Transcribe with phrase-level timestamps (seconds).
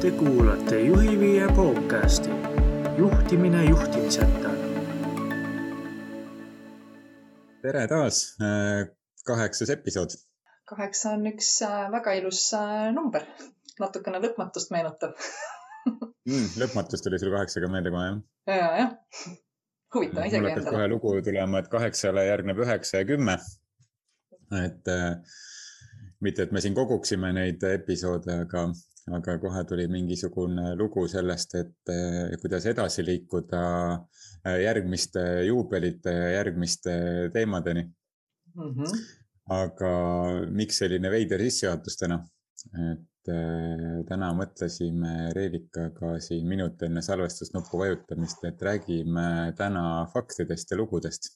[0.00, 2.30] Te kuulate Juhiviie podcasti
[2.98, 4.50] juhtimine juhtimiseta.
[7.62, 8.36] tere taas,
[9.26, 10.16] kaheksas episood.
[10.64, 13.28] kaheksa on üks äh, väga ilus äh, number,
[13.80, 15.12] natukene lõpmatust meenutav
[16.30, 16.48] mm,.
[16.64, 18.18] lõpmatust tuli sul kaheksaga meelde kohe jah?
[18.48, 18.98] ja, jah,
[19.94, 23.36] huvitav isegi mul hakkas kohe lugu tulema, et kaheksale järgneb üheksa ja kümme.
[24.64, 25.36] et äh,
[26.24, 28.70] mitte, et me siin koguksime neid episoode, aga,
[29.16, 33.62] aga kohe tuli mingisugune lugu sellest, et eh, kuidas edasi liikuda
[33.94, 36.92] eh, järgmiste juubelite ja järgmiste
[37.34, 38.74] teemadeni mm.
[38.74, 38.98] -hmm.
[39.60, 39.92] aga
[40.50, 42.20] miks selline veider sissejuhatus täna?
[42.92, 50.76] et äh, täna mõtlesime Reelikaga siin minut enne salvestusnuppu vajutamist, et räägime täna faktidest ja
[50.76, 51.30] lugudest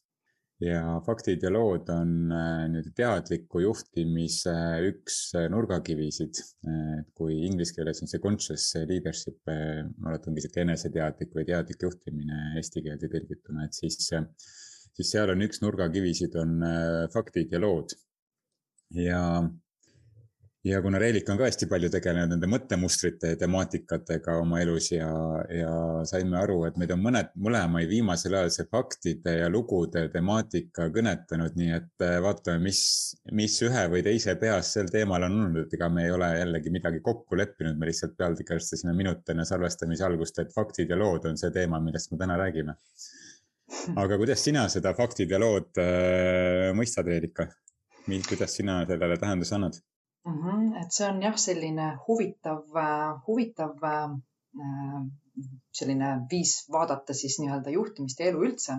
[0.63, 4.55] ja faktid ja lood on äh, nii-öelda teadliku juhtimise
[4.91, 6.39] üks äh, nurgakivisid.
[6.71, 11.83] et kui inglise keeles on see conscious leadership, äh, ma oletangi sihuke eneseteadlik või teadlik
[11.83, 13.99] juhtimine eesti keelde tõlgituna, et siis,
[14.95, 16.63] siis seal on üks nurgakivisid, on
[17.13, 17.97] faktid ja lood.
[18.95, 19.21] ja
[20.65, 25.11] ja kuna Reelika on ka hästi palju tegelenud nende mõttemustrite ja temaatikatega oma elus ja,
[25.53, 25.73] ja
[26.09, 31.59] saime aru, et meid on mõned, mõlemaid viimasel ajal see faktide ja lugude temaatika kõnetanud,
[31.61, 32.81] nii et äh, vaatame, mis,
[33.37, 36.73] mis ühe või teise peas sel teemal on olnud, et ega me ei ole jällegi
[36.73, 41.41] midagi kokku leppinud, me lihtsalt pealtnägijastasime minut enne salvestamise algust, et faktid ja lood on
[41.41, 42.79] see teema, millest me täna räägime.
[44.01, 47.51] aga kuidas sina seda faktid ja lood äh, mõistad, Reelika?
[48.05, 49.85] kuidas sina sellele tähenduse annad?
[50.25, 50.39] Mm.
[50.39, 50.83] -hmm.
[50.83, 52.65] et see on jah, selline huvitav,
[53.27, 54.17] huvitav äh,
[55.75, 58.77] selline viis vaadata siis nii-öelda juhtimist ja elu üldse.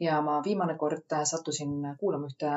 [0.00, 2.50] ja ma viimane kord sattusin kuulama ühte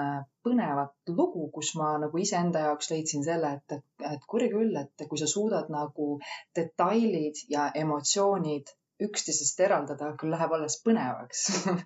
[0.48, 3.78] põnevat lugu, kus ma nagu iseenda jaoks leidsin selle, et,
[4.14, 6.10] et kurja küll, et kui sa suudad nagu
[6.58, 8.74] detailid ja emotsioonid
[9.06, 11.44] üksteisest eraldada küll läheb alles põnevaks.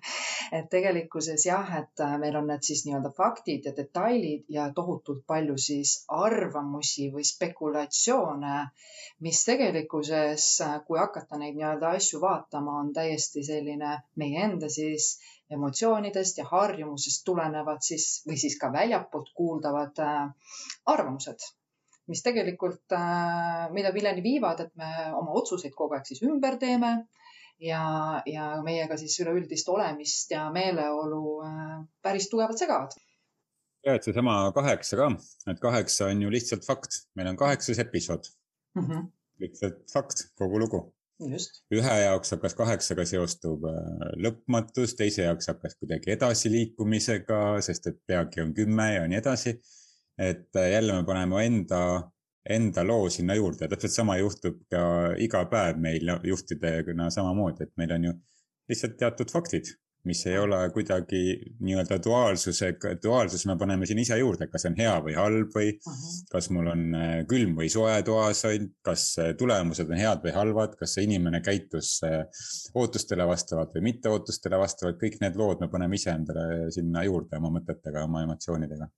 [0.58, 5.22] Et tegelikkuses jah, et äh, meil on need siis nii-öelda faktid ja detailid ja tohutult
[5.30, 8.56] palju siis arvamusi või spekulatsioone,
[9.26, 15.14] mis tegelikkuses, äh, kui hakata neid nii-öelda asju vaatama, on täiesti selline meie enda siis
[15.54, 20.56] emotsioonidest ja harjumusest tulenevad siis või siis ka väljapoolt kuuldavad äh,
[20.96, 21.50] arvamused
[22.10, 26.92] mis tegelikult, äh, mida milleni viivad, et me oma otsuseid kogu aeg siis ümber teeme
[27.62, 32.96] ja, ja meiega siis üleüldist olemist ja meeleolu äh, päris tugevalt segavad.
[33.86, 35.10] ja, et seesama kaheksa ka,
[35.52, 38.28] et kaheksa on ju lihtsalt fakt, meil on kaheksas episood
[38.74, 38.84] mm.
[38.84, 39.06] -hmm.
[39.40, 40.82] lihtsalt fakt, kogu lugu.
[41.72, 48.40] ühe jaoks hakkas kaheksaga seostub äh, lõpmatus, teise jaoks hakkas kuidagi edasiliikumisega, sest et peagi
[48.44, 49.60] on kümme ja nii edasi
[50.18, 52.10] et äh, jälle me paneme enda,
[52.50, 57.96] enda loo sinna juurde, täpselt sama juhtub ka iga päev meil juhtidega samamoodi, et meil
[57.96, 58.12] on ju
[58.70, 59.72] lihtsalt teatud faktid,
[60.04, 61.20] mis ei ole kuidagi
[61.64, 65.92] nii-öelda duaalsusega, duaalsus me paneme siin ise juurde, kas on hea või halb või uh
[65.92, 66.18] -huh.
[66.30, 68.42] kas mul on äh, külm või soe toas,
[68.84, 71.96] kas äh, tulemused on head või halvad, kas see inimene käitus
[72.74, 77.40] ootustele vastavalt või mitte ootustele vastavalt, kõik need lood me paneme ise endale sinna juurde
[77.40, 78.92] oma mõtetega, oma emotsioonidega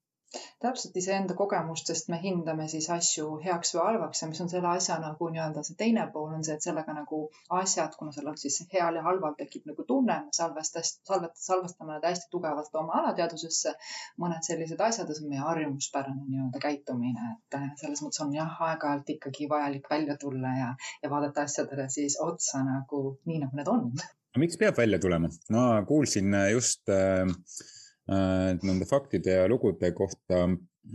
[0.61, 4.99] täpselt iseenda kogemustest me hindame siis asju heaks või halvaks ja mis on selle asja
[5.03, 7.21] nagu nii-öelda see teine pool on see, et sellega nagu
[7.61, 11.95] asjad, kuna seal on siis heal ja halval tekib nagu tunne, me salvestast, salvet, salvestame
[11.95, 13.75] need hästi tugevalt oma alateadvusesse.
[14.23, 18.35] mõned sellised asjad ja see on meie harjumuspärane nii-öelda käitumine, et äh, selles mõttes on
[18.35, 20.71] jah, aeg-ajalt ikkagi vajalik välja tulla ja,
[21.03, 23.91] ja vaadata asjadele siis otsa nagu nii, nagu need on.
[24.37, 25.31] miks peab välja tulema?
[25.51, 27.76] ma kuulsin just äh Äh,
[28.07, 30.45] nende faktide ja lugude kohta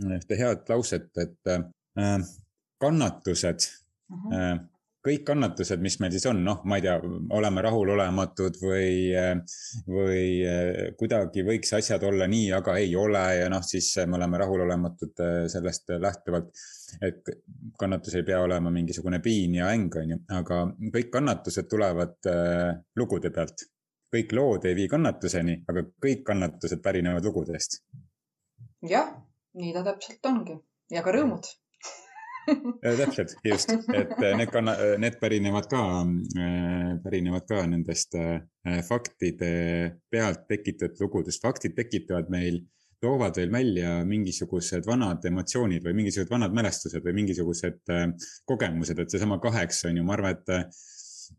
[0.00, 2.20] ühte head lauset, et äh,
[2.80, 4.36] kannatused uh, -huh.
[4.36, 4.60] Äh,
[5.02, 6.92] kõik kannatused, mis meil siis on, noh, ma ei tea,
[7.34, 9.10] oleme rahulolematud või,
[9.90, 10.26] või
[10.94, 15.90] kuidagi võiks asjad olla nii, aga ei ole ja noh, siis me oleme rahulolematud sellest
[15.98, 16.54] lähtuvalt.
[17.02, 17.32] et
[17.78, 20.62] kannatus ei pea olema mingisugune piin ja äng, on ju, aga
[20.94, 22.30] kõik kannatused tulevad
[22.94, 23.66] lugude pealt
[24.12, 27.80] kõik lood ei vii kannatuseni, aga kõik kannatused pärinevad lugudest.
[28.88, 29.14] jah,
[29.58, 30.58] nii ta täpselt ongi.
[30.92, 31.46] Ja ka rõõmud.
[32.82, 38.16] Täpselt, just, et äh, need kanna-, äh, need pärinevad ka, äh, pärinevad ka nendest
[38.88, 39.52] faktide
[40.10, 41.42] pealt tekitatud lugudest.
[41.42, 42.60] faktid tekitavad meil,
[43.02, 47.94] toovad veel välja mingisugused vanad emotsioonid või mingisugused vanad mälestused või mingisugused
[48.46, 50.82] kogemused, et seesama kaheksa on ju, ma arvan, et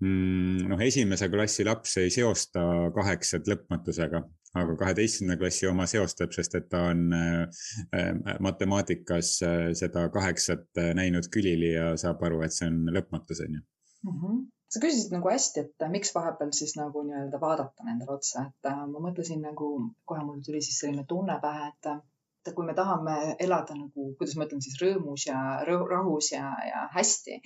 [0.01, 2.63] noh, esimese klassi laps ei seosta
[2.95, 4.23] kaheksat lõpmatusega,
[4.61, 7.05] aga kaheteistkümnenda klassi oma seostab, sest et ta on
[8.47, 9.35] matemaatikas
[9.79, 14.19] seda kaheksat näinud külili ja saab aru, et see on lõpmatus, on ju mm.
[14.19, 14.43] -hmm
[14.73, 19.01] sa küsisid nagu hästi, et miks vahepeal siis nagu nii-öelda vaadata nendele otsa, et ma
[19.05, 19.67] mõtlesin nagu
[20.09, 21.89] kohe mul tuli siis selline tunne pähe, et
[22.47, 26.85] et kui me tahame elada nagu, kuidas ma ütlen siis rõõmus ja rahus ja, ja
[26.93, 27.39] hästi,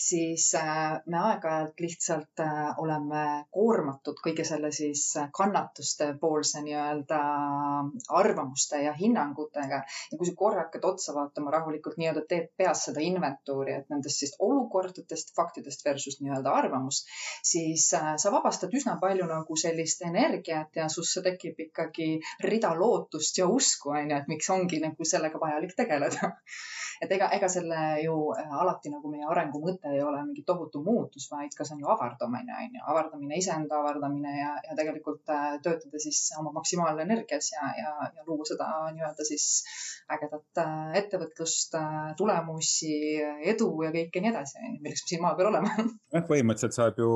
[0.00, 3.24] siis äh, me aeg-ajalt lihtsalt äh, oleme
[3.54, 5.06] koormatud kõige selle siis
[5.36, 7.20] kannatuste poolse nii-öelda
[8.20, 9.80] arvamuste ja hinnangutega.
[10.12, 14.22] ja kui sa korra hakkad otsa vaatama rahulikult nii-öelda teed peas seda inventuuri, et nendest
[14.22, 17.08] siis olukordadest, faktidest versus nii-öelda arvamust,
[17.42, 22.08] siis äh, sa vabastad üsna palju nagu sellist energiat ja susse tekib ikkagi
[22.44, 26.34] rida lootust ja usku, onju, et miks ongi nagu sellega vajalik tegeleda.
[27.02, 30.82] et ega, ega selle ju äh, alati nagu meie arengu mõte ei ole mingi tohutu
[30.84, 35.32] muutus, vaid ka see on ju avardamine, on ju, avardamine, iseenda avardamine ja, ja tegelikult
[35.32, 39.48] äh, töötada siis oma maksimaalne-energias ja, ja, ja luua seda nii-öelda siis
[40.14, 41.76] ägedat äh, ettevõtlust,
[42.18, 42.94] tulemusi,
[43.52, 45.72] edu ja kõike nii edasi, milleks me siin maa peal oleme.
[46.14, 47.10] jah, põhimõtteliselt saab ju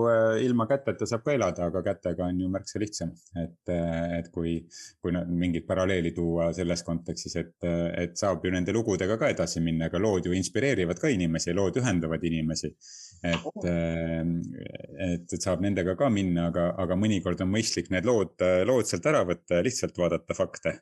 [0.44, 3.74] ilma käteta saab ka elada, aga kätega on ju märksa lihtsam, et,
[4.18, 4.58] et kui,
[5.02, 7.68] kui mingit paralleeli tuua selles kontekstis, et,
[8.02, 11.80] et saab ju nende lugudega ka edasi minna, ega lood ju inspireerivad ka inimesi, lood
[11.80, 12.72] ühendavad inimesi.
[13.28, 18.36] et, et, et saab nendega ka minna, aga, aga mõnikord on mõistlik need lood,
[18.68, 20.78] lood sealt ära võtta ja lihtsalt vaadata fakte.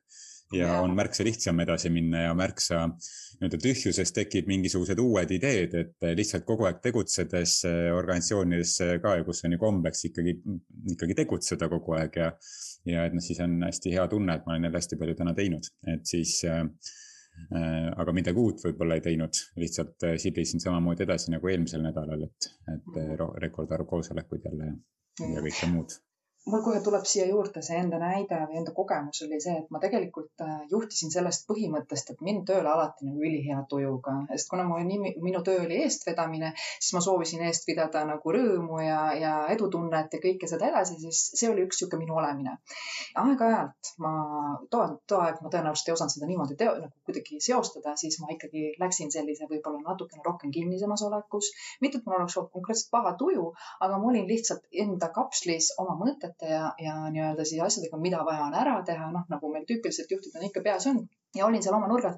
[0.55, 6.06] Ja on märksa lihtsam edasi minna ja märksa nii-öelda tühjuses tekib mingisugused uued ideed, et
[6.14, 10.37] lihtsalt kogu aeg tegutsedes organisatsioonides ka, kus on ju kombeks ikkagi,
[10.94, 12.31] ikkagi tegutseda kogu aeg ja
[12.87, 15.35] ja et noh, siis on hästi hea tunne, et ma olen jälle hästi palju täna
[15.37, 16.62] teinud, et siis äh,
[17.53, 22.27] äh aga midagi uut võib-olla ei teinud, lihtsalt äh, sildisin samamoodi edasi nagu eelmisel nädalal,
[22.29, 23.38] et, et mhm.
[23.43, 24.73] rekordarv koosolekuid jälle
[25.21, 25.99] ja kõike muud
[26.46, 29.81] mul kohe tuleb siia juurde see enda näide või enda kogemus oli see, et ma
[29.82, 34.78] tegelikult äh, juhtisin sellest põhimõttest, et mind tööle alati nagu ülihea tujuga, sest kuna mu
[34.87, 40.14] nimi, minu töö oli eestvedamine, siis ma soovisin eest pidada nagu rõõmu ja, ja edutunnet
[40.14, 42.54] ja kõike seda edasi, siis see oli üks niisugune minu olemine.
[43.25, 44.12] aeg-ajalt ma,
[44.70, 48.31] too, too aeg ma tõenäoliselt ei osanud seda niimoodi teo, nagu kuidagi seostada, siis ma
[48.37, 51.50] ikkagi läksin sellise võib-olla natukene rohkem kinnisemas olekus.
[51.82, 53.50] mitte, et mul oleks olnud konkreetselt paha tuju,
[53.82, 58.25] aga ma olin lihtsalt enda kapslis oma mõtet mõtete ja, ja nii-öelda siis asjadega, mida
[58.25, 61.77] vaja on ära teha, noh nagu meil tüüpiliselt juhtidena ikka peas on ja olin seal
[61.77, 62.17] oma nurgas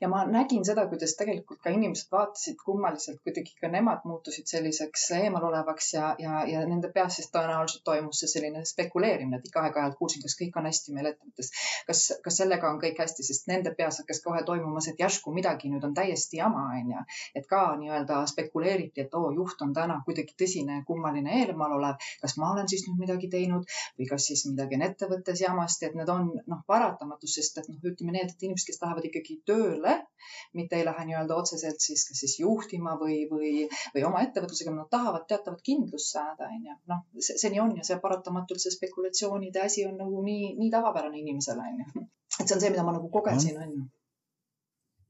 [0.00, 5.10] ja ma nägin seda, kuidas tegelikult ka inimesed vaatasid kummaliselt, kuidagi ka nemad muutusid selliseks
[5.20, 9.98] eemalolevaks ja, ja, ja nende peas siis tõenäoliselt toimus see selline spekuleerimine, et ikka aeg-ajalt
[10.00, 11.50] kuulsin, kas kõik on hästi meil ettevõttes.
[11.86, 15.70] kas, kas sellega on kõik hästi, sest nende peas hakkas kohe toimumas, et järsku midagi
[15.72, 17.04] nüüd on täiesti jama, onju.
[17.34, 22.52] et ka nii-öelda spekuleeriti, et oo, juht on täna kuidagi tõsine kummaline eemalolev, kas ma
[22.52, 23.66] olen siis nüüd midagi teinud
[23.98, 27.80] või kas siis midagi on ettevõttes jamasti, et need on noh, paratamatus, sest et noh,
[27.90, 29.94] ütleme nii, et inimesed inimesed, kes lähevad ikkagi tööle,
[30.56, 34.90] mitte ei lähe nii-öelda otseselt siis kas siis juhtima või, või, või oma ettevõtlusega, nad
[34.90, 36.78] tahavad teatavat kindlust saada, onju.
[36.90, 40.72] noh, see, see nii on ja see paratamatult see spekulatsioonide asi on nagu nii, nii
[40.72, 42.08] tavapärane inimesele, onju.
[42.40, 43.86] et see on see, mida ma nagu kogesin, onju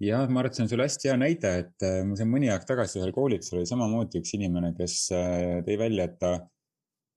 [0.03, 2.51] ja ma arvan, et see on sul hästi hea näide, et äh, ma siin mõni
[2.53, 6.35] aeg tagasi ühel koolitusel oli samamoodi üks inimene, kes äh, tõi välja, et ta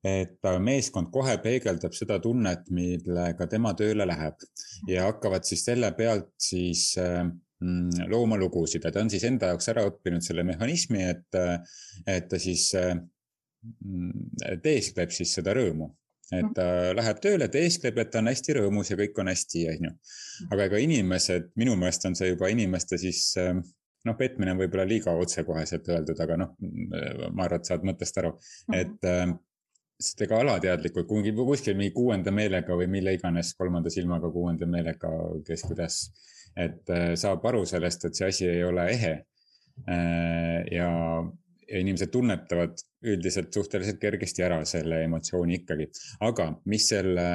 [0.06, 4.40] et meeskond kohe peegeldab seda tunnet, millega tema tööle läheb.
[4.88, 9.72] Ja hakkavad siis selle pealt siis mm, looma lugusid ja ta on siis enda jaoks
[9.74, 11.40] ära õppinud selle mehhanismi, et,
[12.08, 15.92] et ta siis mm, teeskleb siis seda rõõmu.
[16.30, 19.92] Et ta läheb tööle, teeskleb, et ta on hästi rõõmus ja kõik on hästi, onju.
[20.54, 25.12] aga ega inimesed, minu meelest on see juba inimeste siis noh, petmine on võib-olla liiga
[25.18, 28.36] otsekoheselt öeldud, aga noh, ma arvan, et saad mõttest aru,
[28.78, 29.10] et
[30.00, 35.12] sest ega alateadlikult kuhugi, kuskil mingi kuuenda meelega või mille iganes, kolmanda silmaga kuuenda meelega,
[35.48, 36.00] kes kuidas,
[36.56, 39.14] et äh, saab aru sellest, et see asi ei ole ehe.
[39.88, 40.90] Äh, ja,
[41.70, 45.86] ja inimesed tunnetavad üldiselt suhteliselt kergesti ära selle emotsiooni ikkagi.
[46.26, 47.28] aga mis selle,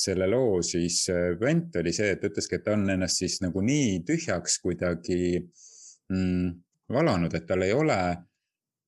[0.00, 1.04] selle loo siis
[1.40, 5.22] vent oli see, et ütleski, et ta on ennast siis nagu nii tühjaks kuidagi
[6.10, 6.50] mm,
[6.92, 7.98] valanud, et tal ei ole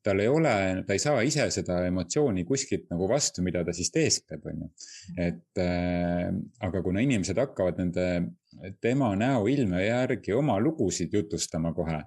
[0.05, 0.55] tal ei ole,
[0.87, 4.71] ta ei saa ise seda emotsiooni kuskilt nagu vastu, mida ta siis teeskleb, on ju.
[5.27, 6.29] et äh,
[6.69, 8.09] aga kuna inimesed hakkavad nende
[8.85, 12.03] tema näoilme järgi oma lugusid jutustama kohe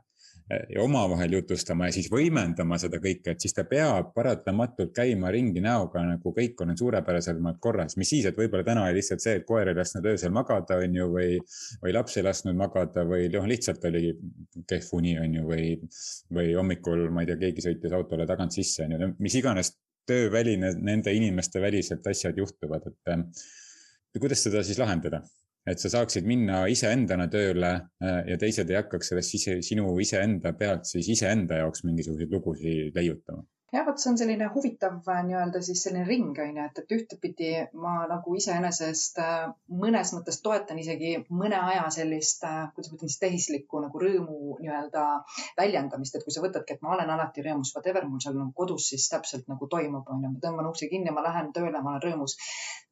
[0.50, 5.60] ja omavahel jutustama ja siis võimendama seda kõike, et siis ta peab paratamatult käima ringi
[5.63, 9.48] näoga nagu kõik on suurepärasemalt korras, mis siis, et võib-olla täna oli lihtsalt see, et
[9.48, 11.39] koer ei lasknud öösel magada, on ju, või,
[11.84, 14.13] või laps ei lasknud magada või noh, lihtsalt oli
[14.70, 15.66] kehv uni, on ju, või,
[16.39, 19.74] või hommikul, ma ei tea, keegi sõitis autole tagant sisse, on ju, mis iganes
[20.08, 25.25] tööväline, nende inimeste väliselt asjad juhtuvad, et kuidas seda siis lahendada?
[25.67, 30.53] Et sa saaksid minna iseendana tööle äh, ja teised ei hakkaks sellest ise, sinu iseenda
[30.57, 33.43] pealt siis iseenda jaoks mingisuguseid lugusid leiutama
[33.74, 36.93] jah, vot see on selline huvitav äh, nii-öelda siis selline ring on ju, et, et
[36.95, 39.50] ühtepidi ma nagu iseenesest äh,
[39.81, 44.55] mõnes mõttes toetan isegi mõne aja sellist, äh, kuidas ma ütlen siis tehislikku nagu rõõmu
[44.62, 45.03] nii-öelda
[45.59, 48.88] väljendamist, et kui sa võtadki, et ma olen alati rõõmus, whatever mul seal nagu kodus
[48.93, 52.05] siis täpselt nagu toimub, on ju, ma tõmban ukse kinni, ma lähen tööle, ma olen
[52.07, 52.38] rõõmus.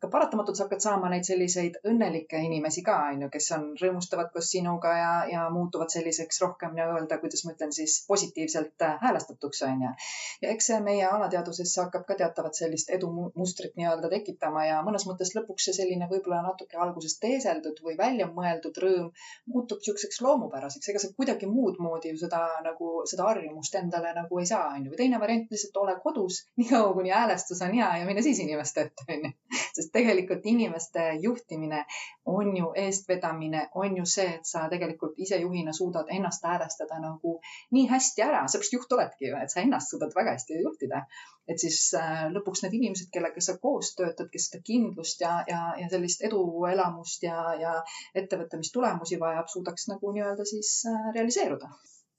[0.04, 4.34] ka paratamatult sa hakkad saama neid selliseid õnnelikke inimesi ka, on ju, kes on, rõõmustavad
[4.36, 9.88] koos sinuga ja, ja muutuvad selliseks rohkem nii-öelda, kuidas ma ütlen siis positiivselt häälestatuks, on
[9.88, 9.96] ju.
[10.44, 15.34] ja eks see meie alateadvusesse hakkab ka teatavat sellist edumustrit nii-öelda tekitama ja mõnes mõttes
[15.38, 19.12] lõpuks see selline võib-olla natuke alguses teeseldud või välja mõeldud rõõm
[19.52, 24.40] muutub niisuguseks loomupäraseks, ega sa kuidagi muud moodi ju seda nagu seda harjumust endale nagu
[24.42, 24.92] ei saa, onju.
[24.92, 28.88] või teine variant lihtsalt ole kodus niikaua, kuni häälestus on hea ja mine siis inimeste
[28.88, 29.32] ette, onju.
[29.78, 31.84] sest tegelikult inimeste juhtimine
[32.26, 37.40] on ju eestvedamine, on ju see, et sa tegelikult ise juhina suudad ennast häälestada nagu
[37.76, 41.06] nii hästi ära, seepärast juht oledki ju, et sa ennast suudad väga hästi juhtida.
[41.48, 45.60] et siis äh, lõpuks need inimesed, kellega sa koos töötad, kes seda kindlust ja, ja,
[45.78, 47.76] ja sellist eduelamust ja, ja
[48.18, 51.70] ettevõtte, mis tulemusi vajab, suudaks nagu nii-öelda siis äh, realiseeruda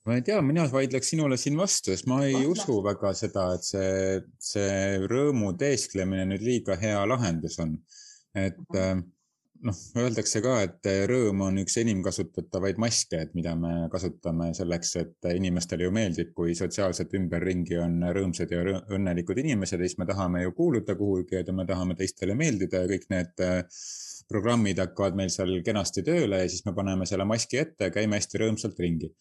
[0.07, 2.53] ma ei tea, mina vaidleks sinule siin vastu, sest ma ei Vahla.
[2.53, 7.75] usu väga seda, et see, see rõõmu teesklemine nüüd liiga hea lahendus on.
[8.35, 9.05] et mm -hmm
[9.65, 14.93] noh, öeldakse ka, et rõõm on üks enim kasutatavaid maske, et mida me kasutame selleks,
[15.01, 20.07] et inimestele ju meeldib, kui sotsiaalselt ümberringi on rõõmsad ja õnnelikud inimesed ja siis me
[20.09, 23.81] tahame ju kuuluda kuhugi ja me tahame teistele meeldida ja kõik need äh,
[24.27, 28.19] programmid hakkavad meil seal kenasti tööle ja siis me paneme selle maski ette ja käime
[28.19, 29.11] hästi rõõmsalt ringi.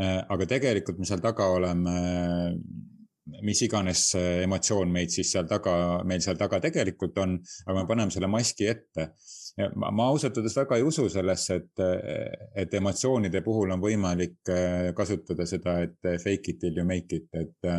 [0.00, 1.96] Äh, aga tegelikult me seal taga oleme
[3.42, 5.72] mis iganes emotsioon meid siis seal taga,
[6.06, 7.34] meil seal taga tegelikult on,
[7.66, 9.10] aga me paneme selle maski ette
[9.74, 11.84] ma, ma ausalt öeldes väga ei usu sellesse, et,
[12.64, 17.28] et emotsioonide puhul on võimalik äh, kasutada seda, et fake it till you make it,
[17.32, 17.70] et,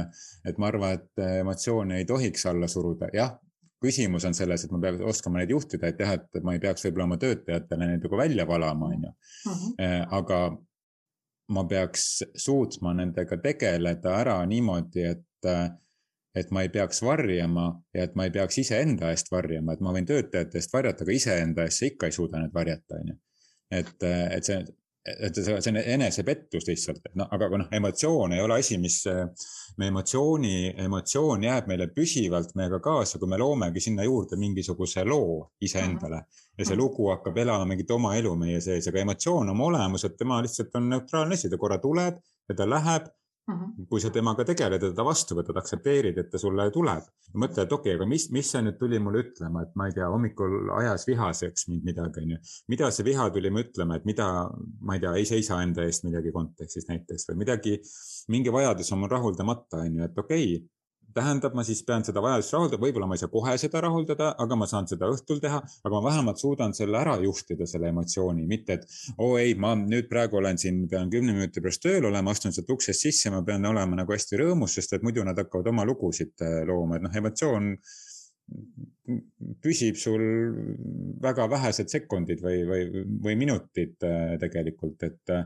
[0.47, 3.35] et ma arvan, et emotsioone ei tohiks alla suruda, jah
[3.83, 6.87] küsimus on selles, et ma peaks oskama neid juhtida, et jah, et ma ei peaks
[6.87, 9.11] võib-olla oma töötajatele neid nagu välja valama, on ju.
[9.51, 9.75] Mhm.
[9.85, 10.39] Äh, aga
[11.53, 15.51] ma peaks suutma nendega tegeleda ära niimoodi, et
[16.39, 19.93] et ma ei peaks varjama ja et ma ei peaks iseenda eest varjama, et ma
[19.95, 23.17] võin töötajate eest varjata, aga iseenda eest sa ikka ei suuda need varjata, on ju.
[23.79, 24.59] et, et see,
[25.07, 28.99] et see, see on enesepettus lihtsalt, et noh, aga noh, emotsioon ei ole asi, mis,
[29.79, 35.39] me emotsiooni, emotsioon jääb meile püsivalt meiega kaasa, kui me loomegi sinna juurde mingisuguse loo
[35.63, 36.23] iseendale
[36.57, 40.41] ja see lugu hakkab elama mingit oma elu meie sees, aga emotsioon oma olemuselt, tema
[40.43, 43.07] lihtsalt on neutraalne asi, ta korra tuleb ja ta läheb
[43.47, 43.85] Mm -hmm.
[43.89, 47.03] kui sa temaga tegeled ja teda vastu võtad, aktsepteerid, et ta sulle tuleb.
[47.33, 49.93] mõtle, et okei okay,, aga mis, mis see nüüd tuli mulle ütlema, et ma ei
[49.95, 52.37] tea, hommikul ajas vihaseks mind midagi, onju.
[52.67, 54.27] mida see viha tuli mulle ütlema, et mida,
[54.81, 57.77] ma ei tea, ei seisa enda eest midagi kontekstis näiteks või midagi,
[58.35, 60.67] mingi vajadus on mul rahuldamata, onju, et okei okay,
[61.17, 64.57] tähendab, ma siis pean seda vajadust rahuldama, võib-olla ma ei saa kohe seda rahuldada, aga
[64.59, 68.77] ma saan seda õhtul teha, aga ma vähemalt suudan selle ära juhtida, selle emotsiooni, mitte
[68.77, 72.33] et oo oh, ei, ma nüüd praegu olen siin, pean kümne minuti pärast tööl olema,
[72.33, 75.71] astun sealt uksest sisse, ma pean olema nagu hästi rõõmus, sest et muidu nad hakkavad
[75.73, 77.73] oma lugusid äh, looma, et noh, emotsioon
[79.63, 80.23] püsib sul
[81.23, 85.37] väga vähesed sekundid või, või, või minutid äh, tegelikult, et,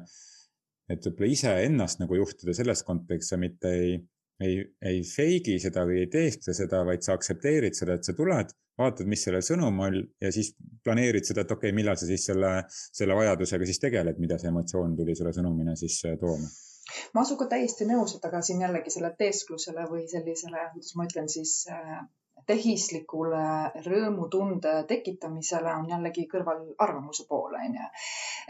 [0.92, 3.96] et võib-olla iseennast nagu juhtida selles kontekstis, mitte ei
[4.42, 4.58] ei,
[4.88, 9.10] ei fake'i seda või ei teeskle seda, vaid sa aktsepteerid seda, et sa tuled, vaatad,
[9.10, 10.54] mis selle sõnum on ja siis
[10.86, 14.52] planeerid seda, et okei okay,, millal sa siis selle, selle vajadusega siis tegeled, mida see
[14.52, 16.50] emotsioon tuli sulle sõnumina siis äh, tooma.
[17.16, 21.30] Ma sinuga täiesti nõus, et aga siin jällegi selle teesklusele või sellisele, kuidas ma ütlen
[21.32, 22.02] siis äh,
[22.48, 23.44] tehislikule
[23.86, 27.90] rõõmutunde tekitamisele on jällegi kõrval arvamuse pool, on ju.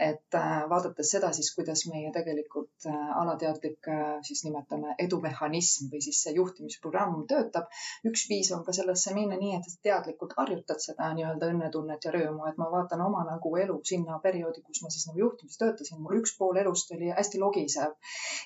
[0.06, 6.02] et äh, vaadates seda siis, kuidas meie tegelikult äh, alateadlik, äh, siis nimetame edumehhanism või
[6.04, 7.68] siis see juhtimisprogramm töötab.
[8.08, 12.46] üks viis on ka sellesse minna nii, et teadlikult harjutad seda nii-öelda õnnetunnet ja rõõmu,
[12.48, 16.20] et ma vaatan oma nagu elu sinna perioodi, kus ma siis nagu juhtimises töötasin, mul
[16.22, 17.94] üks pool elust oli hästi logisev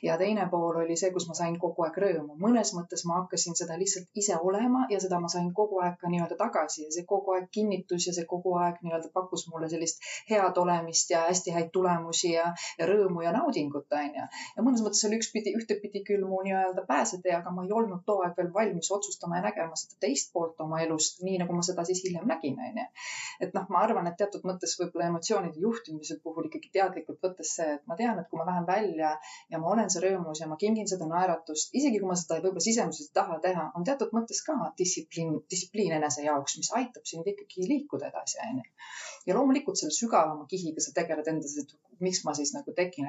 [0.03, 2.37] ja teine pool oli see, kus ma sain kogu aeg rõõmu.
[2.47, 6.11] mõnes mõttes ma hakkasin seda lihtsalt ise olema ja seda ma sain kogu aeg ka
[6.12, 10.02] nii-öelda tagasi ja see kogu aeg kinnitus ja see kogu aeg nii-öelda pakkus mulle sellist
[10.31, 12.47] head olemist ja hästi häid tulemusi ja,
[12.78, 14.26] ja rõõmu ja naudingut, onju.
[14.57, 18.23] ja mõnes mõttes oli ükspidi, ühtepidi küll mu nii-öelda pääsetee, aga ma ei olnud too
[18.26, 21.85] aeg veel valmis otsustama ja nägema seda teist poolt oma elust, nii nagu ma seda
[21.88, 22.87] siis hiljem nägin, onju.
[23.40, 27.78] et noh, ma arvan, et teatud mõttes võib-olla emotsioonide juhtimise puhul ikkagi teadlikult võttes see,
[27.78, 29.14] et ma tean, et kui ma lähen välja
[29.50, 32.64] ja ma olen see rõõmus ja ma kingin seda naeratust, isegi kui ma seda võib-olla
[32.69, 37.04] sisemiselt ei taha teha, on teatud mõttes ka distsipliin distsipliin, distsipliin enese jaoks, mis aitab
[37.09, 38.64] sind ikkagi liikuda edasi, onju.
[39.26, 43.09] ja loomulikult selle sügavama kihiga sa tegeled endas, et miks ma siis nagu tekin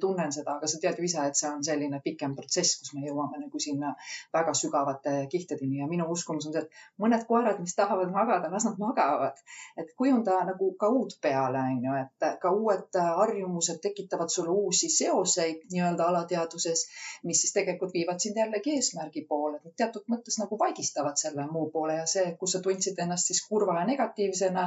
[0.00, 3.04] tunnen seda, aga sa tead ju ise, et see on selline pikem protsess, kus me
[3.06, 3.94] jõuame nagu sinna
[4.34, 8.66] väga sügavate kihtideni ja minu uskumus on see, et mõned koerad, mis tahavad magada, las
[8.68, 9.42] nad magavad.
[9.76, 14.88] et kujunda nagu ka uut peale, on ju, et ka uued harjumused tekitavad sulle uusi
[14.92, 16.86] seoseid nii-öelda alateadvuses,
[17.28, 21.98] mis siis tegelikult viivad sind jällegi eesmärgi poole, teatud mõttes nagu vaigistavad selle muu poole
[22.00, 24.66] ja see, kus sa tundsid ennast siis kurva ja negatiivsena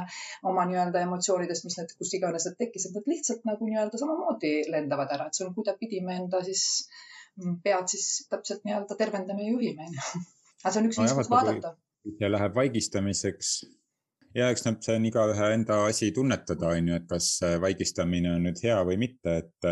[0.50, 5.12] oma nii-öelda emotsioonidest, mis need, kust iganes need tekkisid, nad lihtsalt nagu nii-öelda samamoodi lendavad
[5.16, 6.64] ära, et see on, kuidapidi me enda siis
[7.64, 10.24] pead siis täpselt nii-öelda tervendame ja juhime, onju.
[10.62, 11.74] aga see on üks viis, kuidas vaadata.
[12.20, 13.54] ja läheb vaigistamiseks
[14.36, 18.46] ja eks noh, see on igaühe enda asi tunnetada, on ju, et kas vaigistamine on
[18.48, 19.70] nüüd hea või mitte, et,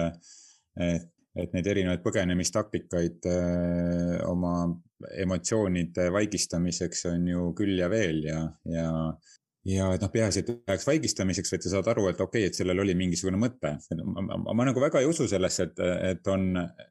[0.89, 4.55] et, et neid erinevaid põgenemistaktikaid öö, oma
[5.23, 8.89] emotsioonide vaigistamiseks on ju küll ja veel ja, ja
[9.69, 12.59] ja et noh, peaasi, et läheks vaigistamiseks, vaid sa saad aru, et okei okay,, et
[12.59, 13.75] sellel oli mingisugune mõte.
[13.99, 15.83] Ma, ma, ma nagu väga ei usu sellesse, et,
[16.13, 16.47] et on,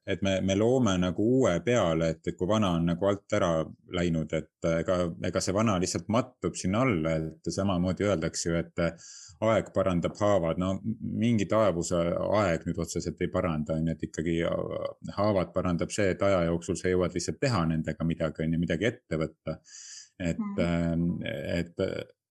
[0.06, 3.52] et me, me loome nagu uue peale, et, et kui vana on nagu alt ära
[3.98, 8.86] läinud, et ega, ega see vana lihtsalt mattub sinna alla, et samamoodi öeldakse ju, et
[9.48, 10.76] aeg parandab haavad, no
[11.22, 11.98] mingi taevuse
[12.42, 14.38] aeg nüüd otseselt ei paranda, on ju, et ikkagi
[15.18, 18.92] haavad parandab see, et aja jooksul sa jõuad lihtsalt teha nendega midagi, on ju, midagi
[18.92, 19.58] ette võtta.
[20.18, 21.20] et mm.,
[21.58, 21.84] et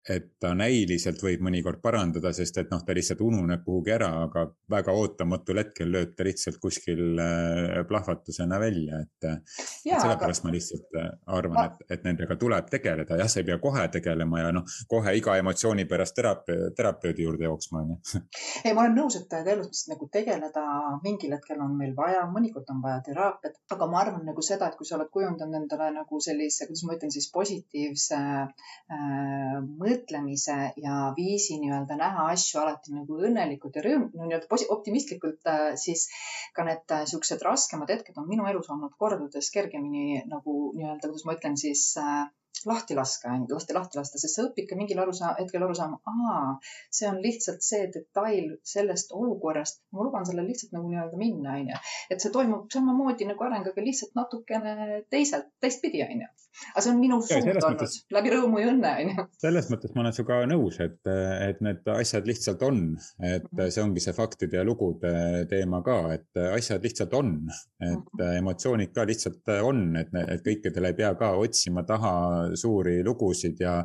[0.10, 4.46] et ta näiliselt võib mõnikord parandada, sest et noh, ta lihtsalt ununeb kuhugi ära, aga
[4.72, 9.28] väga ootamatul hetkel lööb ta lihtsalt kuskil äh, plahvatusena välja, et.
[9.28, 10.48] et sellepärast aga...
[10.48, 14.44] ma lihtsalt äh, arvan et, et nendega tuleb tegeleda, jah, sa ei pea kohe tegelema
[14.46, 18.24] ja noh, kohe iga emotsiooni pärast terapeudi, terapeudi juurde jooksma, on ju.
[18.66, 20.66] ei, ma olen nõus, et selles nagu tegeleda
[21.04, 24.80] mingil hetkel on meil vaja, mõnikord on vaja teraapiat, aga ma arvan nagu seda, et
[24.80, 30.58] kui sa oled kujundanud endale nagu sellise, kuidas ma ütlen siis positiivse äh, mõtte mõtlemise
[30.84, 36.08] ja viisi nii-öelda näha asju alati nagu õnnelikult ja rõõm, nii-öelda optimistlikult, äh, siis
[36.56, 41.28] ka need äh, siuksed raskemad hetked on minu elus olnud kordades kergemini nagu nii-öelda, kuidas
[41.28, 42.28] ma ütlen siis äh,
[42.66, 46.00] lahti laska, lasta lahti lasta, sest sa õpid ka mingil aru saa-, hetkel aru saama,
[46.10, 46.56] aa,
[47.00, 49.84] see on lihtsalt see detail sellest olukorrast.
[49.94, 51.82] ma luban sellel lihtsalt nagu nii-öelda minna, onju.
[52.10, 56.32] et see toimub samamoodi nagu areng, aga lihtsalt natukene teiselt, teistpidi, onju.
[56.74, 59.26] Aga see on minu suund olnud mõttes, läbi rõõmu ja õnne, onju.
[59.44, 61.00] selles mõttes ma olen sinuga nõus, et,
[61.48, 62.82] et need asjad lihtsalt on,
[63.22, 63.72] et -hmm.
[63.74, 65.14] see ongi see faktide ja lugude
[65.52, 67.34] teema ka, et asjad lihtsalt on,
[67.82, 68.36] et -hmm.
[68.42, 72.14] emotsioonid ka lihtsalt on, et, et kõikidel ei pea ka otsima taha
[72.56, 73.80] suuri lugusid ja,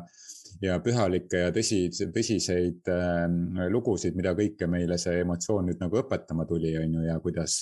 [0.61, 6.45] ja pühalikke ja tõsi, tõsiseid äh, lugusid, mida kõike meile see emotsioon nüüd nagu õpetama
[6.49, 7.59] tuli, on ju, ja kuidas,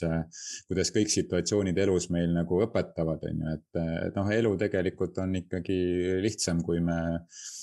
[0.68, 5.40] kuidas kõik situatsioonid elus meil nagu õpetavad, on ju, et, et noh, elu tegelikult on
[5.44, 5.82] ikkagi
[6.24, 7.61] lihtsam, kui me äh, Äh,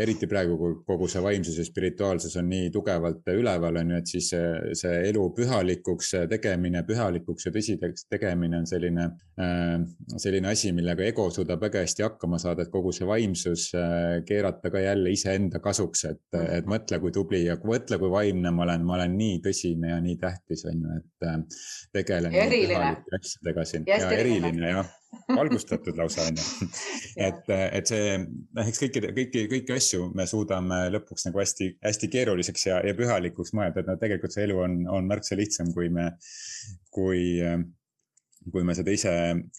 [0.00, 4.10] eriti praegu, kui kogu see vaimsus ja spirituaalsus on nii tugevalt üleval, on ju, et
[4.10, 9.06] siis see, see elu pühalikuks tegemine, pühalikuks ja tõsideks tegemine on selline,
[9.40, 9.76] äh,
[10.20, 14.72] selline asi, millega ego suudab väga hästi hakkama saada, et kogu see vaimsus äh, keerata
[14.74, 16.24] ka jälle iseenda kasuks, et,
[16.58, 20.02] et mõtle, kui tubli ja mõtle, kui vaimne ma olen, ma olen nii tõsine ja
[20.04, 21.58] nii tähtis, on ju, et
[21.94, 23.88] tegelen pühalike asjadega siin.
[23.88, 24.76] Ja, ja eriline.
[24.76, 24.92] jah
[25.28, 26.68] valgustatud lausa on ju.
[27.28, 32.68] et, et see, noh, eks kõiki, kõiki, kõiki asju me suudame lõpuks nagu hästi-hästi keeruliseks
[32.70, 36.10] ja, ja pühalikuks mõelda, et no tegelikult see elu on, on märksa lihtsam, kui me,
[36.94, 37.24] kui
[38.52, 39.12] kui me seda ise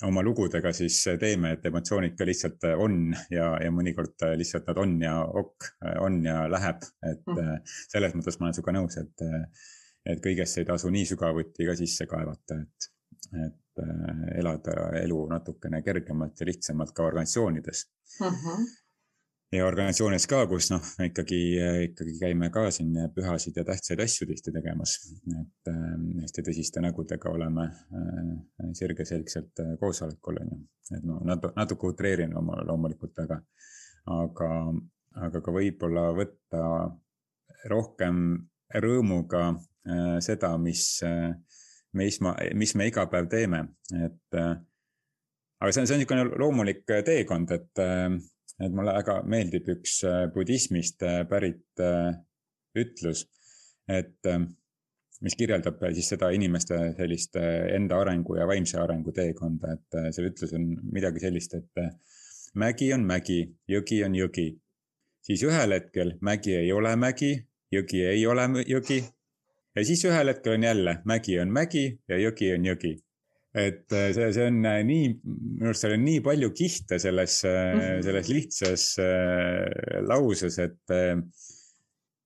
[0.05, 4.97] oma lugudega siis teeme, et emotsioonid ka lihtsalt on ja, ja mõnikord lihtsalt nad on
[5.01, 5.69] ja ok,
[6.05, 7.63] on ja läheb, et mm.
[7.93, 9.25] selles mõttes ma olen sinuga nõus, et,
[10.05, 12.91] et kõigesse ei tasu nii sügavuti ka sisse kaevata, et,
[13.45, 14.73] et Äh, elada
[15.03, 17.81] elu natukene kergemalt ja lihtsamalt ka organisatsioonides
[18.21, 18.27] uh.
[18.27, 18.35] Mhm.
[18.35, 18.61] -huh.
[19.51, 21.39] ja organisatsioonides ka, kus noh, ikkagi,
[21.89, 24.93] ikkagi käime ka siin pühasid ja tähtsaid asju tihti tegemas.
[25.41, 25.81] et äh,
[26.21, 30.61] hästi tõsiste nägudega oleme äh, sirgeselgselt äh, koosolekul on ju,
[30.95, 33.41] et no natuke, natuke utreerin oma loomulikult, aga,
[34.21, 34.49] aga,
[35.27, 36.63] aga ka võib-olla võtta
[37.75, 38.23] rohkem
[38.87, 41.35] rõõmuga äh, seda, mis äh,
[41.95, 43.61] mis ma, mis me iga päev teeme,
[43.95, 44.51] et äh,
[45.61, 48.09] aga see on, see on niisugune loomulik äh, teekond, et, äh,
[48.59, 49.97] et mulle väga meeldib üks
[50.35, 51.81] budismist pärit
[52.75, 53.25] ütlus,
[53.91, 54.29] et
[55.25, 60.55] mis kirjeldab siis seda inimeste sellist enda arengu ja vaimse arengu teekonda, et see ütlus
[60.55, 61.83] on midagi sellist, et
[62.55, 64.47] mägi on mägi, jõgi on jõgi.
[65.25, 67.33] siis ühel hetkel mägi ei ole mägi,
[67.75, 69.01] jõgi ei ole jõgi
[69.75, 72.93] ja siis ühel hetkel on jälle mägi on mägi ja jõgi on jõgi.
[73.55, 77.41] et äh, see, see on äh, nii, minu arust seal on nii palju kihte selles
[77.47, 78.05] mm, -hmm.
[78.07, 78.87] selles lihtsas
[80.07, 80.95] lauses, et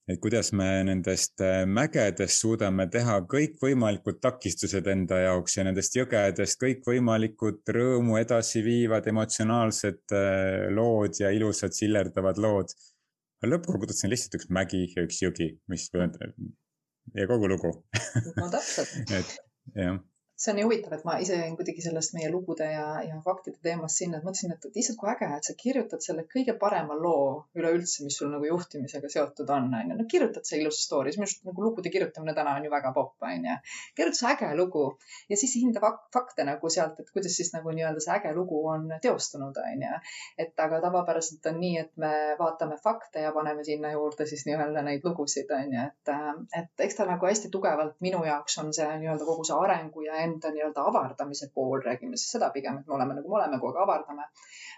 [0.09, 7.61] et kuidas me nendest mägedest suudame teha kõikvõimalikud takistused enda jaoks ja nendest jõgedest kõikvõimalikud
[7.77, 10.15] rõõmu edasiviivad emotsionaalsed
[10.73, 12.73] lood ja ilusad sillerdavad lood.
[13.45, 15.91] lõppkokkuvõttes on lihtsalt üks mägi ja üks jõgi, mis
[17.15, 17.73] ja kogu lugu.
[18.37, 18.95] No täpselt.
[19.19, 19.35] Et
[19.75, 19.99] jah
[20.39, 23.59] see on nii huvitav, et ma ise jäin kuidagi sellest meie lugude ja, ja faktide
[23.63, 27.23] teemast sinna, et mõtlesin, et lihtsalt kui äge, et sa kirjutad selle kõige parema loo
[27.59, 29.97] üleüldse, mis sul nagu juhtimisega seotud on, onju.
[29.99, 33.17] no kirjutad see ilus story, minu arust nagu lugude kirjutamine täna on ju väga popp,
[33.27, 33.57] onju.
[33.99, 34.85] kirjuta see äge lugu
[35.27, 38.87] ja siis hinda fakte nagu sealt, et kuidas siis nagu nii-öelda see äge lugu on
[39.03, 39.99] teostunud, onju.
[40.39, 44.87] et aga tavapäraselt on nii, et me vaatame fakte ja paneme sinna juurde siis nii-öelda
[44.87, 46.15] neid lugusid, onju, et,
[46.63, 50.28] et eks ta nagu hästi tugevalt minu jaoks on see nii-öelda kogu see arengu ja
[50.29, 53.73] enda nii-öelda avardamise pool, räägime siis seda pigem, et me oleme nagu me oleme, kogu
[53.73, 54.27] aeg avardame,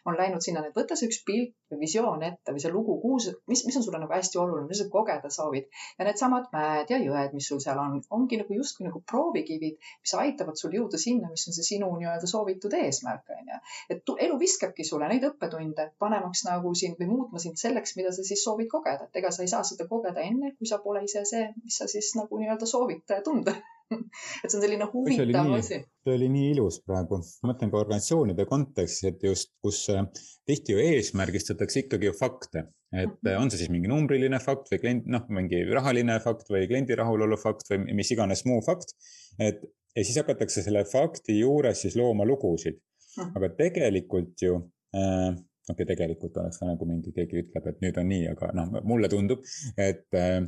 [0.09, 3.19] on läinud sinna, et võta see üks pilt või visioon ette või see lugu, kuhu
[3.23, 5.67] sa, mis, mis on sulle nagu hästi oluline, mida sa kogeda soovid.
[5.99, 10.15] Ja needsamad mäed ja jõed, mis sul seal on, ongi nagu justkui nagu proovikivid, mis
[10.23, 13.59] aitavad sul jõuda sinna, mis on see sinu nii-öelda soovitud eesmärk on ju.
[13.95, 18.25] et elu viskabki sulle neid õppetunde, panemaks nagu sind või muutma sind selleks, mida sa
[18.27, 21.23] siis soovid kogeda, et ega sa ei saa seda kogeda enne, kui sa pole ise
[21.29, 23.55] see, mis sa siis nagu nii-öelda soovid tunda
[24.43, 25.81] et see on selline huvitav asi.
[26.03, 30.05] see oli nii ilus praegu, mõtlen ka organisatsioonide kontekstis, et just, kus äh,
[30.47, 33.35] tihti ju eesmärgistatakse ikkagi ju fakte, et -hmm.
[33.41, 37.37] on see siis mingi numbriline fakt või klient, noh, mingi rahaline fakt või kliendi rahulolu
[37.41, 38.95] fakt või mis iganes muu fakt.
[39.39, 39.61] et
[39.95, 43.31] ja siis hakatakse selle fakti juures siis looma lugusid -hmm.
[43.35, 44.55] aga tegelikult ju
[44.95, 45.35] äh,
[45.69, 48.81] okei okay,, tegelikult oleks ka nagu mingi, keegi ütleb, et nüüd on nii, aga noh,
[48.87, 49.43] mulle tundub,
[49.77, 50.41] et äh,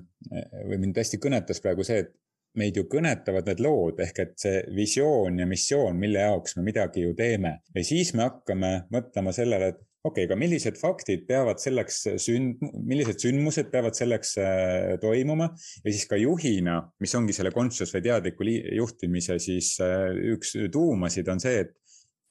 [0.70, 2.14] või mind hästi kõnetas praegu see, et
[2.60, 7.08] meid ju kõnetavad need lood ehk et see visioon ja missioon, mille jaoks me midagi
[7.08, 11.62] ju teeme ja siis me hakkame mõtlema sellele, et okei okay,, aga millised faktid peavad
[11.64, 17.54] selleks sünd-, millised sündmused peavad selleks äh, toimuma ja siis ka juhina, mis ongi selle
[17.56, 21.74] conscious või teadliku juhtimise siis äh, üks tuumasid on see, et,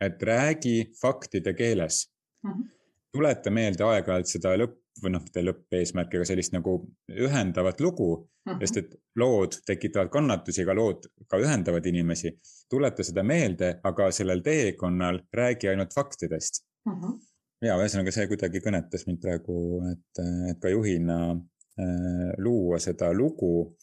[0.04, 2.04] et räägi faktide keeles
[2.44, 2.52] mm.
[2.52, 2.70] -hmm.
[3.16, 6.74] tuleta meelde aeg-ajalt seda lõpp või noh, mitte lõppeesmärki, aga sellist nagu
[7.08, 8.60] ühendavat lugu mm, -hmm.
[8.60, 12.32] sest et lood tekitavad kannatusi, aga lood ka ühendavad inimesi.
[12.70, 16.92] tuleta seda meelde, aga sellel teekonnal räägi ainult faktidest mm.
[16.92, 17.20] -hmm.
[17.68, 19.56] ja ühesõnaga see kuidagi kõnetas mind praegu,
[19.92, 23.76] et, et ka juhina äh, luua seda lugu,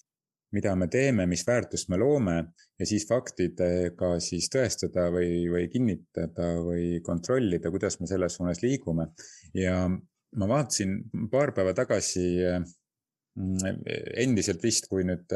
[0.52, 2.38] mida me teeme, mis väärtust me loome
[2.80, 9.08] ja siis faktidega siis tõestada või, või kinnitada või kontrollida, kuidas me selles suunas liigume.
[9.54, 9.90] ja
[10.38, 10.98] ma vaatasin
[11.32, 13.86] paar päeva tagasi mm,
[14.22, 15.32] endiselt vist, kui nüüd,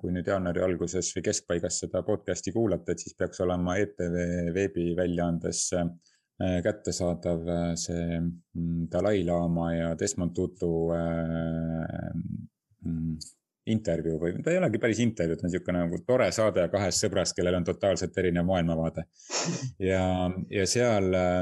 [0.00, 4.16] kui nüüd jaanuari alguses või keskpaigas seda podcast'i kuulata, et siis peaks olema ETV
[4.56, 5.90] veebiväljaandes äh,
[6.64, 12.14] kättesaadav äh, see mm, Dalai-laama ja Desmond Tutu äh,
[12.84, 13.18] mm,
[13.72, 17.36] intervjuu või ta ei olegi päris intervjuu, ta on niisugune nagu tore saade kahest sõbrast,
[17.36, 19.04] kellel on totaalselt erinev maailmavaade.
[19.90, 20.02] ja,
[20.50, 21.38] ja seal äh,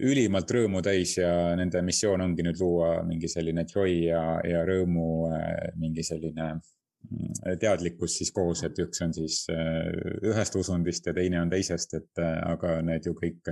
[0.00, 5.08] ülimalt rõõmu täis ja nende missioon ongi nüüd luua mingi selline joy ja, ja rõõmu
[5.32, 9.88] äh, mingi selline mm, teadlikkus siis koos, et üks on siis äh,
[10.28, 13.50] ühest usundist ja teine on teisest, et aga need ju kõik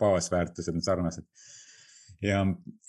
[0.00, 1.28] baasväärtused on sarnased
[2.22, 2.42] ja,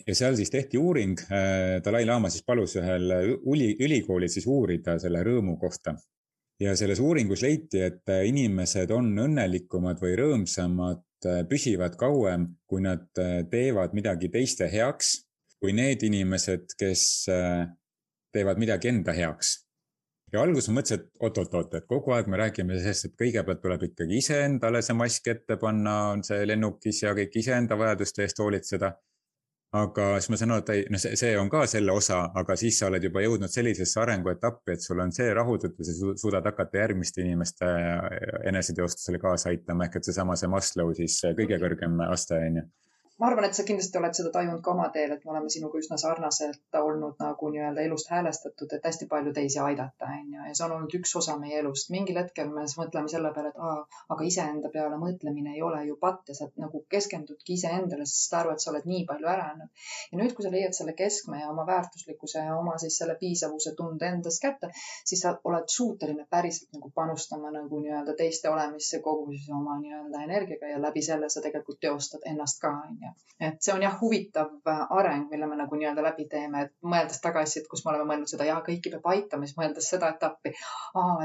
[0.07, 5.23] ja seal siis tehti uuring, äh, Dalai-laama siis palus ühel üli, ülikoolil siis uurida selle
[5.25, 5.95] rõõmu kohta.
[6.59, 13.05] ja selles uuringus leiti, et inimesed on õnnelikumad või rõõmsamad, äh, püsivad kauem, kui nad
[13.21, 15.19] äh, teevad midagi teiste heaks,
[15.61, 17.25] kui need inimesed, kes
[18.33, 19.55] teevad midagi enda heaks
[20.33, 23.85] ja alguses ma mõtlesin, et oot-oot-oot, et kogu aeg me räägime sellest, et kõigepealt tuleb
[23.87, 28.91] ikkagi iseendale see mask ette panna, on see lennukis ja kõik iseenda vajaduste eest hoolitseda
[29.75, 32.55] aga siis ma saan aru, et ei, noh, see, see on ka selle osa, aga
[32.59, 36.47] siis sa oled juba jõudnud sellisesse arenguetappi, et sul on see rahuldatud ja sa suudad
[36.47, 37.71] hakata järgmiste inimeste
[38.47, 42.67] eneseteostusele kaasa aitama, ehk et seesama, see Maslow siis kõige kõrgem aste on ju
[43.19, 45.79] ma arvan, et sa kindlasti oled seda tajunud ka oma teel, et me oleme sinuga
[45.81, 50.53] üsna sarnaselt olnud nagu nii-öelda elust häälestatud, et hästi palju teisi aidata, on ju, ja
[50.59, 51.89] see on olnud üks osa meie elust.
[51.95, 53.79] mingil hetkel me mõtleme selle peale, et aa,
[54.15, 58.53] aga iseenda peale mõtlemine ei ole ju patt ja sa nagu keskendudki iseendale, sest aru,
[58.53, 59.73] et sa oled nii palju ära andnud.
[60.11, 63.73] ja nüüd, kui sa leiad selle keskme ja oma väärtuslikkuse ja oma siis selle piisavuse
[63.81, 64.69] tunde endas kätte,
[65.09, 70.23] siis sa oled suuteline päriselt nagu panustama nagu nii-öelda teiste olemisse kogu siis oma nii-öelda
[70.29, 73.23] energiaga ja läbi selle sa tegelikult teostad ennast ka, on ju onju.
[73.47, 77.21] et see on jah, huvitav äh, areng, mille me nagu nii-öelda läbi teeme, et mõeldes
[77.21, 80.53] tagasi, et kus me oleme mõelnud seda ja kõiki peab aitama, siis mõeldes seda etappi,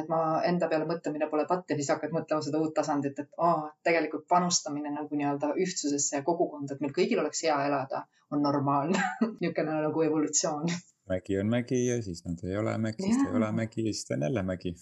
[0.01, 3.41] et ma enda peale mõtlemine pole patt ja siis hakkad mõtlema seda uut tasandit, et
[3.41, 8.45] aa, tegelikult panustamine nagu nii-öelda ühtsusesse ja kogukonda, et meil kõigil oleks hea elada, on
[8.45, 9.01] normaalne.
[9.41, 10.69] Niisugune nagu evolutsioon.
[11.09, 13.95] Mägi on mägi ja siis nad ei ole mägi, siis ta ei ole mägi ja
[13.95, 14.77] siis ta on jälle mägi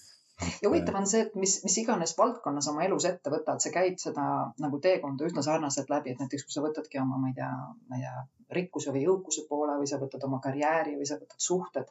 [0.63, 3.99] ja huvitav on see, et mis, mis iganes valdkonnas oma elus ette võtad, sa käid
[4.03, 4.25] seda
[4.63, 7.51] nagu teekonda üsna sarnaselt läbi, et näiteks kui sa võtadki oma, ma ei tea,
[7.91, 8.25] ma ei tea,
[8.61, 11.91] rikkuse või jõukuse poole või sa võtad oma karjääri või sa võtad suhted.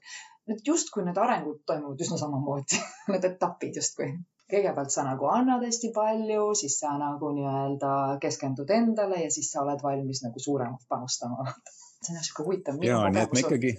[0.50, 2.82] Need justkui need arengud toimuvad üsna samamoodi
[3.14, 4.12] need etapid justkui.
[4.50, 9.62] kõigepealt sa nagu annad hästi palju, siis sa nagu nii-öelda keskendud endale ja siis sa
[9.62, 11.46] oled valmis nagu suuremalt panustama
[12.02, 12.84] see on niisugune huvitav.
[12.84, 13.72] ja, nii et me ikkagi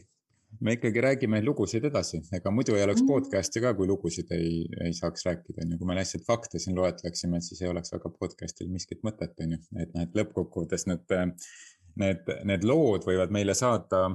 [0.61, 3.09] me ikkagi räägime lugusid edasi, ega muidu ei oleks mm.
[3.09, 5.79] podcast'i ka, kui lugusid ei, ei saaks rääkida, onju.
[5.79, 9.61] kui me lihtsalt fakte siin loetleksime, et siis ei oleks väga podcast'il miskit mõtet, onju.
[9.79, 11.07] et noh, et lõppkokkuvõttes need,
[12.03, 14.11] need, need lood võivad meile saada.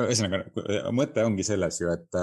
[0.00, 0.44] ühesõnaga,
[0.92, 2.18] mõte ongi selles ju, et,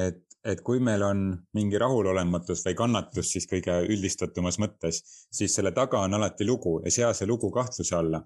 [0.00, 5.72] et, et kui meil on mingi rahulolematus või kannatus, siis kõige üldistatumas mõttes, siis selle
[5.72, 8.22] taga on alati lugu ja sea see lugu kahtluse alla.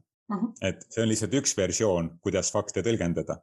[0.62, 3.38] Et see on lihtsalt üks versioon, kuidas fakte tõlgendada.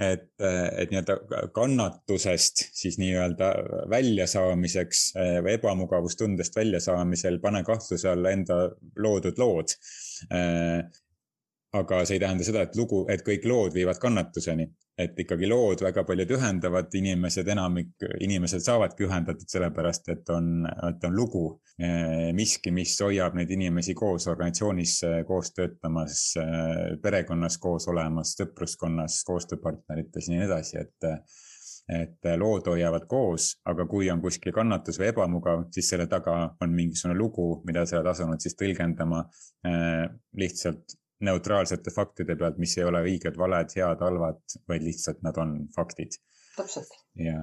[0.00, 3.50] Et, et nii-öelda kannatusest siis nii-öelda
[3.90, 5.02] väljasaamiseks
[5.44, 8.62] või ebamugavustundest väljasaamisel pane kahtluse alla enda
[8.96, 9.76] loodud lood.
[11.76, 14.64] Aga see ei tähenda seda, et lugu, et kõik lood viivad kannatuseni,
[14.98, 21.04] et ikkagi lood väga paljud ühendavad inimesed, enamik inimesed saavadki ühendatud sellepärast, et on, et
[21.04, 21.42] on lugu.
[21.78, 28.32] Eh, miski, mis hoiab neid inimesi koos organisatsioonis eh, koos töötamas, eh, perekonnas koos olemas,
[28.40, 31.12] sõpruskonnas, koostööpartnerites ja nii edasi, et
[31.88, 36.74] et lood hoiavad koos, aga kui on kuskil kannatus või ebamugav, siis selle taga on
[36.76, 39.22] mingisugune lugu, mida sa oled asunud siis tõlgendama
[40.36, 45.56] lihtsalt neutraalsete faktide pealt, mis ei ole õiged, valed, head, halvad, vaid lihtsalt nad on
[45.74, 46.20] faktid.
[46.56, 46.94] täpselt.
[47.14, 47.40] ja,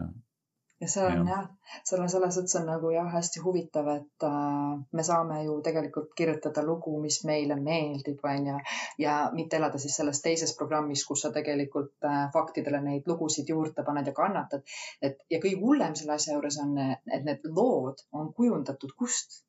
[0.82, 1.44] ja see on jah,
[1.88, 6.64] selle, selles mõttes on nagu jah, hästi huvitav, et äh, me saame ju tegelikult kirjutada
[6.68, 8.58] lugu, mis meile meeldib, onju.
[9.02, 13.88] ja mitte elada siis selles teises programmis, kus sa tegelikult äh, faktidele neid lugusid juurde
[13.88, 14.64] paned ja kannatad.
[15.02, 19.45] et ja kõige hullem selle asja juures on, et need lood on kujundatud kust?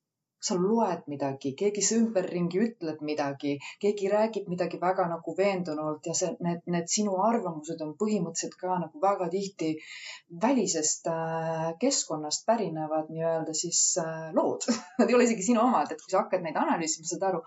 [0.46, 6.14] Sa loed midagi, keegi su ümberringi ütleb midagi, keegi räägib midagi väga nagu veendunult ja
[6.18, 9.72] see, need, need sinu arvamused on põhimõtteliselt ka nagu väga tihti
[10.46, 14.68] välisest äh, keskkonnast pärinevad nii-öelda siis äh, lood.
[14.98, 17.42] Nad ei ole isegi sinu omad, et kui sa hakkad neid analüüsima, saad aru,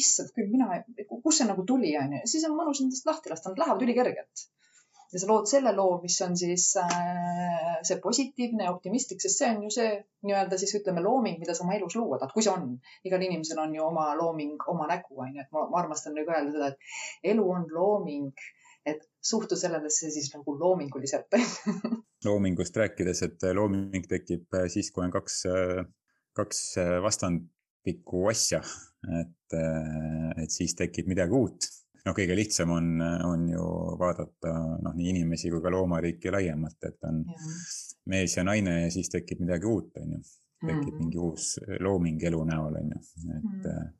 [0.00, 3.64] issand küll, mina, kust see nagu tuli, onju, siis on mõnus nendest lahti lasta, nad
[3.64, 4.48] lähevad ülikergelt
[5.12, 9.48] ja sa lood selle loo, mis on siis äh, see positiivne ja optimistlik, sest see
[9.54, 9.90] on ju see
[10.28, 12.74] nii-öelda siis ütleme looming, mida sa oma elus luua tahad, kui see on.
[13.08, 16.34] igal inimesel on ju oma looming, oma nägu on ju, et ma, ma armastan nagu
[16.34, 18.44] öelda seda, et elu on looming,
[18.88, 21.40] et suhtu sellesse siis nagu loominguliselt.
[22.26, 25.84] Loomingust rääkides, et looming tekib äh, siis, kui on kaks, äh,
[26.36, 26.62] kaks
[27.02, 28.60] vastandlikku asja,
[29.22, 29.56] et,
[30.42, 31.66] et siis tekib midagi uut
[32.08, 32.90] noh, kõige lihtsam on,
[33.28, 33.68] on ju
[34.00, 37.38] vaadata noh, nii inimesi kui ka loomariiki laiemalt, et on ja.
[38.14, 40.24] mees ja naine ja siis tekib midagi uut, on ju.
[40.64, 40.98] tekib mm.
[40.98, 43.00] mingi uus looming elu näol, on ju,
[43.36, 43.90] et mm.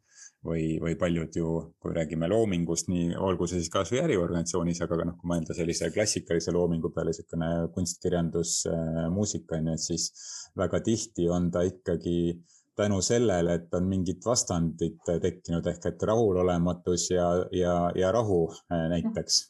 [0.48, 5.18] või, või paljud ju, kui räägime loomingust, nii olgu see siis kasvõi äriorganisatsioonis, aga noh,
[5.20, 8.60] kui mõelda sellise klassikalise loomingu peale, niisugune kunstkirjandus,
[9.14, 10.10] muusika on ju, et siis
[10.58, 12.18] väga tihti on ta ikkagi
[12.78, 18.88] tänu sellele, et on mingid vastandid tekkinud ehk et rahulolematus ja, ja, ja rahu äh,
[18.94, 19.42] näiteks.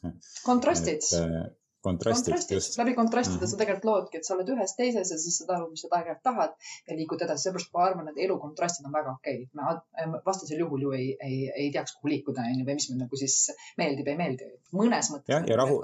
[0.45, 1.05] kontrastid.
[1.17, 1.47] Äh,
[1.81, 2.77] kontrastid, kontrastid, just.
[2.77, 3.51] läbi kontrastide mm -hmm.
[3.51, 6.23] sa tegelikult loodki, et sa oled ühes teises ja siis saad aru, mis sa tegelikult
[6.23, 6.55] tahad
[6.89, 9.47] ja liigud edasi, seepärast ma arvan, et elu kontrastid on väga okeid.
[9.55, 13.21] me vastasel juhul ju ei, ei, ei teaks, kuhu liikuda, onju, või mis meile nagu
[13.23, 13.37] siis
[13.77, 14.51] meeldib, ei meeldi.
[14.81, 15.35] mõnes mõttes.
[15.35, 15.81] jah, ja rahu,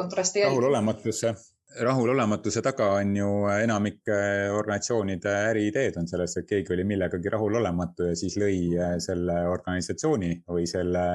[0.49, 1.45] rahulolematus jah
[1.83, 3.29] rahulolematuse taga on ju
[3.63, 4.17] enamike
[4.53, 10.31] organisatsioonide äriideed on selles, et keegi oli millegagi rahulolematu ja siis lõi äh, selle organisatsiooni
[10.47, 11.05] või selle,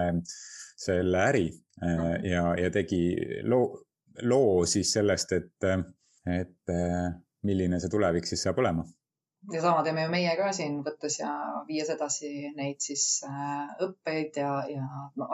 [0.86, 1.46] selle äri
[1.82, 3.02] äh, ja, ja tegi
[3.48, 3.72] loo,
[4.22, 5.68] loo siis sellest, et,
[6.28, 7.10] et äh,
[7.48, 8.84] milline see tulevik siis saab olema
[9.52, 11.30] ja sama teeme ju meie ka siin, võttes ja
[11.68, 14.84] viies edasi neid siis äh, õppeid ja, ja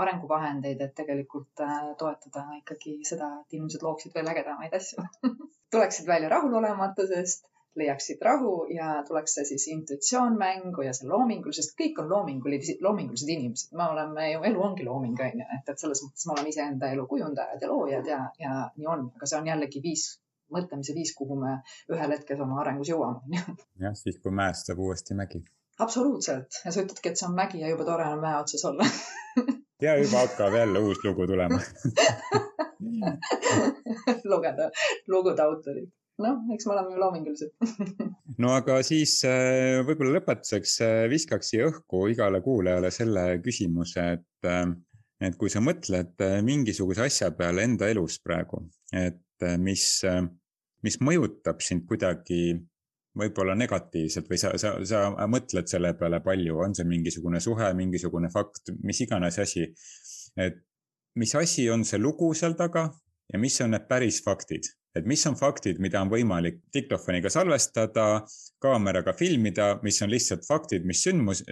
[0.04, 5.04] arenguvahendeid, et tegelikult äh, toetada ikkagi seda, et inimesed looksid veel ägedamaid asju
[5.74, 11.74] tuleksid välja rahulolematusest, leiaksid rahu ja tuleks see siis intuitsioon mängu ja see loomingul, sest
[11.80, 13.74] kõik on loomingulised, loomingulised inimesed.
[13.76, 16.92] me oleme ju, elu ongi looming, on ju, et, et selles mõttes me oleme iseenda
[16.94, 20.06] elu kujundajad ja loojad ja, ja nii on, aga see on jällegi viis
[20.54, 21.58] mõtlemise viis, kuhu me
[21.92, 23.44] ühel hetkel oma arengus jõuame.
[23.82, 25.42] jah, siis kui mäest saab uuesti mägi.
[25.78, 26.62] absoluutselt.
[26.64, 28.88] Ja sa ütledki, et see on mägi ja jube tore on mäe otsas olla.
[29.82, 31.58] Ja juba hakkab jälle uus lugu tulema.
[34.30, 34.70] Lugeda
[35.06, 35.90] lugude autorid.
[36.24, 37.50] Noh, eks me oleme ju loomingulised
[38.42, 44.48] no aga siis äh, võib-olla lõpetuseks äh, viskaks siia õhku igale kuulajale selle küsimuse, et,
[44.48, 44.64] äh,
[45.28, 48.62] et kui sa mõtled mingisuguse asja peale enda elus praegu,
[48.96, 49.20] et
[49.62, 49.84] mis,
[50.86, 52.56] mis mõjutab sind kuidagi
[53.16, 58.28] võib-olla negatiivselt või sa, sa, sa mõtled selle peale palju, on see mingisugune suhe, mingisugune
[58.32, 59.66] fakt, mis iganes asi.
[60.36, 60.60] et
[61.16, 62.90] mis asi on see lugu seal taga
[63.32, 68.22] ja mis on need päris faktid et mis on faktid, mida on võimalik diktofoniga salvestada,
[68.62, 71.42] kaameraga filmida, mis on lihtsalt faktid, mis sündmus,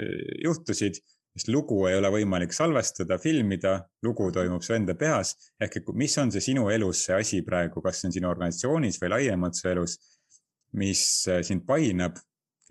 [0.45, 1.01] juhtusid,
[1.35, 3.75] sest lugu ei ole võimalik salvestada, filmida,
[4.07, 5.35] lugu toimub su enda peas.
[5.61, 9.01] ehk et mis on see sinu elus see asi praegu, kas see on sinu organisatsioonis
[9.03, 9.99] või laiemalt su elus,
[10.79, 11.03] mis
[11.43, 12.19] sind painab?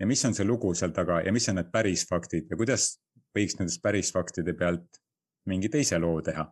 [0.00, 2.48] Ja mis on see lugu seal taga ja mis on need päris faktid?
[2.50, 2.96] Ja kuidas
[3.36, 5.00] võiks nendest päris faktide pealt
[5.46, 6.48] mingi teise loo teha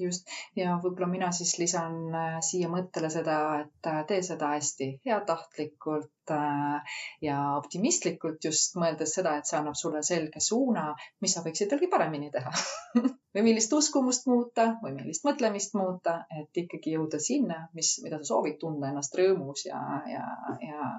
[0.00, 0.28] just.
[0.56, 6.34] Ja võib-olla mina siis lisan äh, siia mõttele seda, et äh, tee seda hästi heatahtlikult
[6.34, 10.90] äh, ja optimistlikult just mõeldes seda, et see annab sulle selge suuna,
[11.24, 12.52] mis sa võiksid veelgi paremini teha
[13.34, 18.34] või millist uskumust muuta või millist mõtlemist muuta, et ikkagi jõuda sinna, mis, mida sa
[18.34, 19.80] soovid tunda ennast rõõmus ja,
[20.10, 20.24] ja,
[20.62, 20.94] ja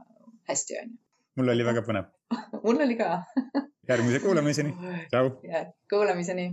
[0.50, 1.00] hästi on ju.
[1.40, 2.12] mul oli väga põnev.
[2.66, 3.20] Mul oli ka.
[3.86, 4.72] Järgmise kuulamiseni,
[5.12, 5.30] tšau.
[5.90, 6.46] kuulamiseni